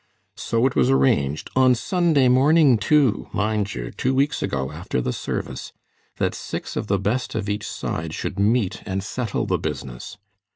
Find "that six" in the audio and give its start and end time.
6.17-6.75